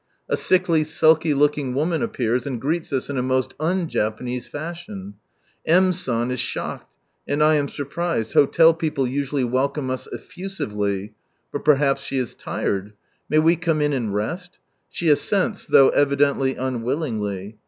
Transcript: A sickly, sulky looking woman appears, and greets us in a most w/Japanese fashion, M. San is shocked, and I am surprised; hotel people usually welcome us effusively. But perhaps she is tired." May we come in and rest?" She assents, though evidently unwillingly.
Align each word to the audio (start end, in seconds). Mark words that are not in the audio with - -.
A 0.27 0.35
sickly, 0.35 0.83
sulky 0.83 1.31
looking 1.35 1.75
woman 1.75 2.01
appears, 2.01 2.47
and 2.47 2.59
greets 2.59 2.91
us 2.91 3.07
in 3.07 3.19
a 3.19 3.21
most 3.21 3.55
w/Japanese 3.59 4.47
fashion, 4.47 5.13
M. 5.63 5.93
San 5.93 6.31
is 6.31 6.39
shocked, 6.39 6.97
and 7.27 7.43
I 7.43 7.53
am 7.53 7.69
surprised; 7.69 8.33
hotel 8.33 8.73
people 8.73 9.07
usually 9.07 9.43
welcome 9.43 9.91
us 9.91 10.07
effusively. 10.11 11.13
But 11.51 11.63
perhaps 11.63 12.01
she 12.01 12.17
is 12.17 12.33
tired." 12.33 12.93
May 13.29 13.37
we 13.37 13.55
come 13.55 13.79
in 13.79 13.93
and 13.93 14.11
rest?" 14.11 14.57
She 14.89 15.07
assents, 15.07 15.67
though 15.67 15.89
evidently 15.89 16.55
unwillingly. 16.55 17.59